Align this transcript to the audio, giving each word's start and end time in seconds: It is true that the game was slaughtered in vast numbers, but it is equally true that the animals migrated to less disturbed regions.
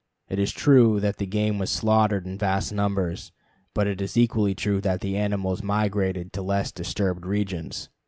It 0.29 0.39
is 0.39 0.51
true 0.51 0.99
that 0.99 1.17
the 1.17 1.27
game 1.27 1.59
was 1.59 1.69
slaughtered 1.69 2.25
in 2.25 2.39
vast 2.39 2.73
numbers, 2.73 3.31
but 3.75 3.85
it 3.85 4.01
is 4.01 4.17
equally 4.17 4.55
true 4.55 4.81
that 4.81 5.01
the 5.01 5.15
animals 5.15 5.61
migrated 5.61 6.33
to 6.33 6.41
less 6.41 6.71
disturbed 6.71 7.23
regions. 7.23 7.87